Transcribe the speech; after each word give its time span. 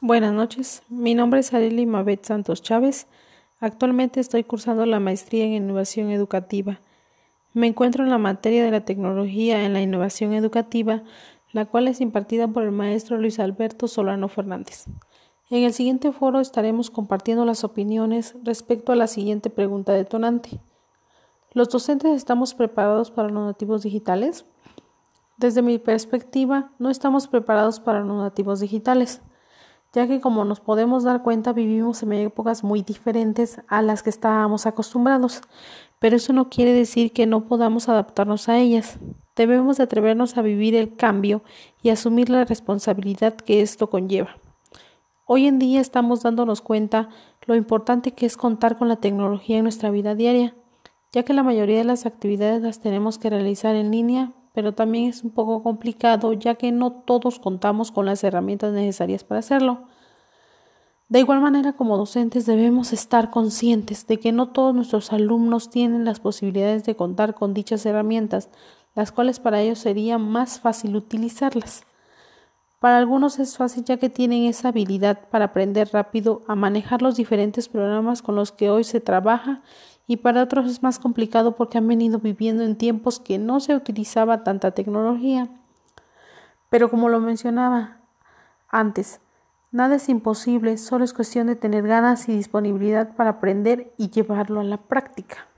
Buenas 0.00 0.32
noches, 0.32 0.84
mi 0.88 1.16
nombre 1.16 1.40
es 1.40 1.52
Arely 1.52 1.84
Mabet 1.84 2.24
Santos 2.24 2.62
Chávez. 2.62 3.08
Actualmente 3.58 4.20
estoy 4.20 4.44
cursando 4.44 4.86
la 4.86 5.00
maestría 5.00 5.44
en 5.44 5.54
innovación 5.54 6.12
educativa. 6.12 6.80
Me 7.52 7.66
encuentro 7.66 8.04
en 8.04 8.10
la 8.10 8.18
materia 8.18 8.64
de 8.64 8.70
la 8.70 8.84
tecnología 8.84 9.64
en 9.64 9.72
la 9.72 9.80
innovación 9.80 10.34
educativa, 10.34 11.02
la 11.50 11.66
cual 11.66 11.88
es 11.88 12.00
impartida 12.00 12.46
por 12.46 12.62
el 12.62 12.70
maestro 12.70 13.18
Luis 13.18 13.40
Alberto 13.40 13.88
Solano 13.88 14.28
Fernández. 14.28 14.84
En 15.50 15.64
el 15.64 15.72
siguiente 15.72 16.12
foro 16.12 16.38
estaremos 16.38 16.92
compartiendo 16.92 17.44
las 17.44 17.64
opiniones 17.64 18.36
respecto 18.44 18.92
a 18.92 18.96
la 18.96 19.08
siguiente 19.08 19.50
pregunta 19.50 19.94
detonante. 19.94 20.60
¿Los 21.54 21.70
docentes 21.70 22.12
estamos 22.12 22.54
preparados 22.54 23.10
para 23.10 23.30
los 23.30 23.46
nativos 23.46 23.82
digitales? 23.82 24.46
Desde 25.38 25.60
mi 25.60 25.80
perspectiva, 25.80 26.70
no 26.78 26.88
estamos 26.88 27.26
preparados 27.26 27.80
para 27.80 27.98
los 27.98 28.22
nativos 28.22 28.60
digitales 28.60 29.22
ya 29.92 30.06
que 30.06 30.20
como 30.20 30.44
nos 30.44 30.60
podemos 30.60 31.04
dar 31.04 31.22
cuenta 31.22 31.52
vivimos 31.52 32.02
en 32.02 32.12
épocas 32.12 32.62
muy 32.62 32.82
diferentes 32.82 33.60
a 33.68 33.82
las 33.82 34.02
que 34.02 34.10
estábamos 34.10 34.66
acostumbrados, 34.66 35.42
pero 35.98 36.16
eso 36.16 36.32
no 36.32 36.48
quiere 36.48 36.72
decir 36.72 37.12
que 37.12 37.26
no 37.26 37.46
podamos 37.46 37.88
adaptarnos 37.88 38.48
a 38.48 38.58
ellas. 38.58 38.98
Debemos 39.34 39.80
atrevernos 39.80 40.36
a 40.36 40.42
vivir 40.42 40.74
el 40.74 40.94
cambio 40.94 41.42
y 41.82 41.90
asumir 41.90 42.28
la 42.28 42.44
responsabilidad 42.44 43.34
que 43.34 43.62
esto 43.62 43.88
conlleva. 43.88 44.36
Hoy 45.26 45.46
en 45.46 45.58
día 45.58 45.80
estamos 45.80 46.22
dándonos 46.22 46.60
cuenta 46.60 47.08
lo 47.46 47.54
importante 47.54 48.12
que 48.12 48.26
es 48.26 48.36
contar 48.36 48.78
con 48.78 48.88
la 48.88 48.96
tecnología 48.96 49.58
en 49.58 49.64
nuestra 49.64 49.90
vida 49.90 50.14
diaria, 50.14 50.54
ya 51.12 51.22
que 51.22 51.34
la 51.34 51.42
mayoría 51.42 51.78
de 51.78 51.84
las 51.84 52.06
actividades 52.06 52.62
las 52.62 52.80
tenemos 52.80 53.18
que 53.18 53.30
realizar 53.30 53.74
en 53.74 53.90
línea 53.90 54.32
pero 54.58 54.74
también 54.74 55.08
es 55.08 55.22
un 55.22 55.30
poco 55.30 55.62
complicado 55.62 56.32
ya 56.32 56.56
que 56.56 56.72
no 56.72 56.90
todos 56.90 57.38
contamos 57.38 57.92
con 57.92 58.06
las 58.06 58.24
herramientas 58.24 58.72
necesarias 58.72 59.22
para 59.22 59.38
hacerlo. 59.38 59.84
De 61.08 61.20
igual 61.20 61.40
manera, 61.40 61.74
como 61.74 61.96
docentes 61.96 62.44
debemos 62.44 62.92
estar 62.92 63.30
conscientes 63.30 64.08
de 64.08 64.18
que 64.18 64.32
no 64.32 64.48
todos 64.48 64.74
nuestros 64.74 65.12
alumnos 65.12 65.70
tienen 65.70 66.04
las 66.04 66.18
posibilidades 66.18 66.82
de 66.82 66.96
contar 66.96 67.36
con 67.36 67.54
dichas 67.54 67.86
herramientas, 67.86 68.50
las 68.96 69.12
cuales 69.12 69.38
para 69.38 69.60
ellos 69.60 69.78
sería 69.78 70.18
más 70.18 70.58
fácil 70.58 70.96
utilizarlas. 70.96 71.84
Para 72.80 72.98
algunos 72.98 73.40
es 73.40 73.56
fácil 73.56 73.84
ya 73.84 73.96
que 73.96 74.08
tienen 74.08 74.44
esa 74.44 74.68
habilidad 74.68 75.28
para 75.30 75.46
aprender 75.46 75.90
rápido 75.92 76.42
a 76.46 76.54
manejar 76.54 77.02
los 77.02 77.16
diferentes 77.16 77.68
programas 77.68 78.22
con 78.22 78.36
los 78.36 78.52
que 78.52 78.70
hoy 78.70 78.84
se 78.84 79.00
trabaja 79.00 79.62
y 80.06 80.18
para 80.18 80.42
otros 80.42 80.70
es 80.70 80.82
más 80.82 81.00
complicado 81.00 81.56
porque 81.56 81.78
han 81.78 81.88
venido 81.88 82.20
viviendo 82.20 82.62
en 82.62 82.76
tiempos 82.76 83.18
que 83.18 83.38
no 83.38 83.58
se 83.58 83.74
utilizaba 83.74 84.44
tanta 84.44 84.70
tecnología. 84.70 85.48
Pero 86.70 86.88
como 86.88 87.08
lo 87.08 87.18
mencionaba 87.18 87.98
antes, 88.68 89.20
nada 89.72 89.96
es 89.96 90.08
imposible, 90.08 90.78
solo 90.78 91.04
es 91.04 91.12
cuestión 91.12 91.48
de 91.48 91.56
tener 91.56 91.86
ganas 91.86 92.28
y 92.28 92.36
disponibilidad 92.36 93.16
para 93.16 93.30
aprender 93.30 93.92
y 93.98 94.10
llevarlo 94.10 94.60
a 94.60 94.64
la 94.64 94.76
práctica. 94.76 95.48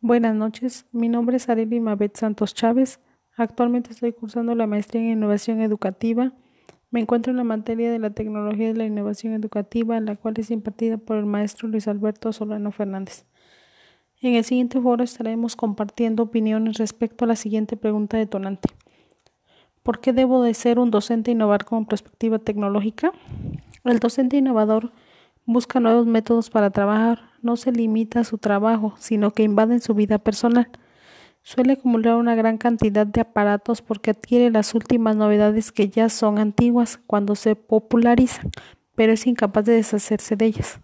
Buenas 0.00 0.34
noches, 0.34 0.86
mi 0.90 1.08
nombre 1.08 1.36
es 1.36 1.48
Arely 1.48 1.78
Mabet 1.78 2.16
Santos 2.16 2.52
Chávez. 2.52 3.00
Actualmente 3.38 3.92
estoy 3.92 4.12
cursando 4.12 4.54
la 4.54 4.66
maestría 4.66 5.00
en 5.00 5.12
innovación 5.12 5.62
educativa 5.62 6.32
me 6.90 7.00
encuentro 7.00 7.30
en 7.30 7.36
la 7.36 7.44
materia 7.44 7.92
de 7.92 7.98
la 7.98 8.10
tecnología 8.10 8.70
y 8.70 8.74
la 8.74 8.86
innovación 8.86 9.34
educativa, 9.34 10.00
la 10.00 10.16
cual 10.16 10.34
es 10.38 10.50
impartida 10.50 10.96
por 10.96 11.18
el 11.18 11.26
maestro 11.26 11.68
Luis 11.68 11.86
Alberto 11.86 12.32
Solano 12.32 12.72
Fernández. 12.72 13.26
En 14.22 14.34
el 14.34 14.44
siguiente 14.44 14.80
foro 14.80 15.04
estaremos 15.04 15.54
compartiendo 15.54 16.22
opiniones 16.22 16.78
respecto 16.78 17.24
a 17.24 17.28
la 17.28 17.36
siguiente 17.36 17.76
pregunta 17.76 18.16
detonante. 18.16 18.70
¿Por 19.82 20.00
qué 20.00 20.12
debo 20.12 20.42
de 20.42 20.54
ser 20.54 20.78
un 20.78 20.90
docente 20.90 21.30
innovar 21.30 21.66
con 21.66 21.84
perspectiva 21.84 22.38
tecnológica? 22.38 23.12
El 23.84 23.98
docente 23.98 24.38
innovador 24.38 24.92
busca 25.44 25.78
nuevos 25.78 26.06
métodos 26.06 26.48
para 26.48 26.70
trabajar, 26.70 27.20
no 27.42 27.56
se 27.56 27.70
limita 27.70 28.20
a 28.20 28.24
su 28.24 28.38
trabajo, 28.38 28.94
sino 28.98 29.30
que 29.32 29.42
invaden 29.42 29.80
su 29.80 29.94
vida 29.94 30.18
personal. 30.18 30.68
Suele 31.50 31.72
acumular 31.72 32.16
una 32.16 32.34
gran 32.34 32.58
cantidad 32.58 33.06
de 33.06 33.22
aparatos 33.22 33.80
porque 33.80 34.10
adquiere 34.10 34.50
las 34.50 34.74
últimas 34.74 35.16
novedades 35.16 35.72
que 35.72 35.88
ya 35.88 36.10
son 36.10 36.38
antiguas 36.38 37.00
cuando 37.06 37.34
se 37.36 37.56
popularizan, 37.56 38.50
pero 38.94 39.14
es 39.14 39.26
incapaz 39.26 39.64
de 39.64 39.72
deshacerse 39.72 40.36
de 40.36 40.44
ellas. 40.44 40.78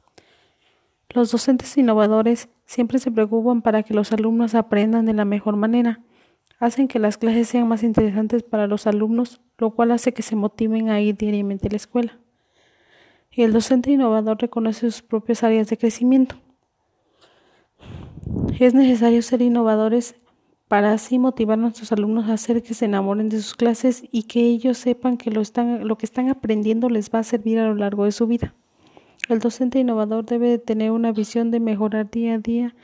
Los 1.10 1.30
docentes 1.30 1.76
innovadores 1.76 2.48
siempre 2.64 2.98
se 2.98 3.10
preocupan 3.10 3.60
para 3.60 3.82
que 3.82 3.92
los 3.92 4.10
alumnos 4.12 4.54
aprendan 4.54 5.04
de 5.04 5.12
la 5.12 5.26
mejor 5.26 5.56
manera. 5.56 6.00
Hacen 6.58 6.88
que 6.88 6.98
las 6.98 7.18
clases 7.18 7.46
sean 7.48 7.68
más 7.68 7.82
interesantes 7.82 8.42
para 8.42 8.66
los 8.66 8.86
alumnos, 8.86 9.42
lo 9.58 9.72
cual 9.74 9.90
hace 9.90 10.14
que 10.14 10.22
se 10.22 10.34
motiven 10.34 10.88
a 10.88 10.98
ir 10.98 11.14
diariamente 11.14 11.68
a 11.68 11.72
la 11.72 11.76
escuela. 11.76 12.18
Y 13.30 13.42
el 13.42 13.52
docente 13.52 13.90
innovador 13.90 14.38
reconoce 14.40 14.90
sus 14.90 15.02
propias 15.02 15.44
áreas 15.44 15.68
de 15.68 15.76
crecimiento. 15.76 16.36
Es 18.58 18.72
necesario 18.72 19.20
ser 19.20 19.42
innovadores 19.42 20.16
para 20.68 20.92
así 20.92 21.18
motivar 21.18 21.58
a 21.58 21.62
nuestros 21.62 21.92
alumnos 21.92 22.28
a 22.28 22.34
hacer 22.34 22.62
que 22.62 22.74
se 22.74 22.86
enamoren 22.86 23.28
de 23.28 23.40
sus 23.40 23.54
clases 23.54 24.04
y 24.10 24.24
que 24.24 24.40
ellos 24.40 24.78
sepan 24.78 25.16
que 25.16 25.30
lo, 25.30 25.40
están, 25.40 25.86
lo 25.86 25.96
que 25.98 26.06
están 26.06 26.28
aprendiendo 26.30 26.88
les 26.88 27.10
va 27.10 27.20
a 27.20 27.24
servir 27.24 27.58
a 27.58 27.66
lo 27.66 27.74
largo 27.74 28.04
de 28.04 28.12
su 28.12 28.26
vida. 28.26 28.54
El 29.28 29.38
docente 29.38 29.78
innovador 29.78 30.24
debe 30.24 30.48
de 30.48 30.58
tener 30.58 30.90
una 30.90 31.12
visión 31.12 31.50
de 31.50 31.60
mejorar 31.60 32.10
día 32.10 32.34
a 32.34 32.38
día. 32.38 32.74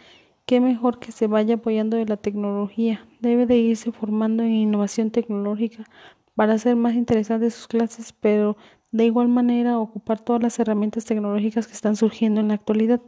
Qué 0.46 0.60
mejor 0.60 0.98
que 0.98 1.12
se 1.12 1.26
vaya 1.26 1.56
apoyando 1.56 1.96
de 1.96 2.06
la 2.06 2.16
tecnología. 2.16 3.06
Debe 3.20 3.46
de 3.46 3.56
irse 3.58 3.92
formando 3.92 4.42
en 4.42 4.52
innovación 4.52 5.10
tecnológica 5.10 5.84
para 6.34 6.54
hacer 6.54 6.76
más 6.76 6.94
interesantes 6.94 7.54
sus 7.54 7.68
clases, 7.68 8.14
pero 8.18 8.56
de 8.92 9.04
igual 9.04 9.28
manera 9.28 9.78
ocupar 9.78 10.20
todas 10.20 10.42
las 10.42 10.58
herramientas 10.58 11.04
tecnológicas 11.04 11.66
que 11.66 11.74
están 11.74 11.96
surgiendo 11.96 12.40
en 12.40 12.48
la 12.48 12.54
actualidad 12.54 13.00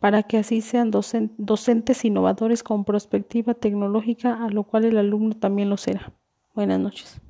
para 0.00 0.22
que 0.22 0.38
así 0.38 0.60
sean 0.60 0.90
docentes 0.90 2.04
innovadores 2.04 2.62
con 2.62 2.84
perspectiva 2.84 3.54
tecnológica, 3.54 4.44
a 4.44 4.48
lo 4.48 4.64
cual 4.64 4.84
el 4.84 4.98
alumno 4.98 5.34
también 5.34 5.70
lo 5.70 5.76
será. 5.76 6.12
Buenas 6.54 6.80
noches. 6.80 7.20